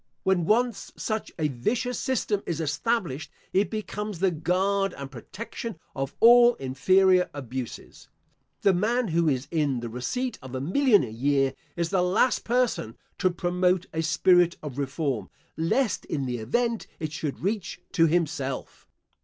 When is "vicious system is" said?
1.47-2.59